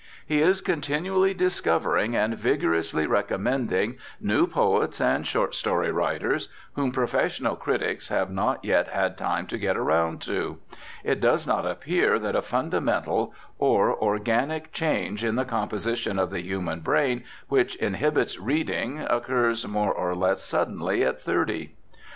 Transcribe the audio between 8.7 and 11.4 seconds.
had time to get around to. It